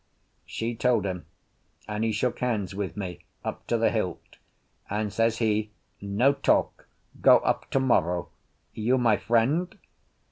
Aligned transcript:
She 0.47 0.73
told 0.75 1.05
him, 1.05 1.27
and 1.87 2.03
he 2.03 2.11
shook 2.11 2.39
hands 2.39 2.73
with 2.73 2.97
me 2.97 3.19
up 3.45 3.67
to 3.67 3.77
the 3.77 3.91
hilt, 3.91 4.39
and, 4.89 5.13
says 5.13 5.37
he: 5.37 5.69
"No 6.01 6.33
talk. 6.33 6.87
Go 7.21 7.37
up 7.37 7.69
to 7.69 7.79
morrow. 7.79 8.31
You 8.73 8.97
my 8.97 9.17
friend?" 9.17 9.77